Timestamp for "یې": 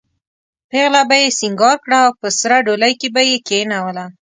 1.23-1.29, 3.29-3.37